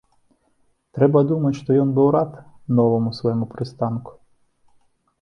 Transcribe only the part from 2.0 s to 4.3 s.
рад новаму свайму прыстанку.